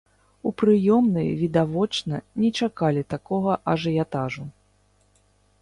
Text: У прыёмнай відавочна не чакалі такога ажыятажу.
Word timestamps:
У 0.49 0.51
прыёмнай 0.61 1.27
відавочна 1.41 2.15
не 2.45 2.49
чакалі 2.63 3.05
такога 3.15 3.53
ажыятажу. 3.75 4.43